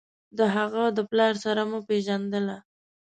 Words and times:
د 0.37 0.39
هغه 0.55 0.83
د 0.97 0.99
پلار 1.09 1.33
سره 1.43 1.61
مو 1.69 1.79
پېژندله. 1.87 2.57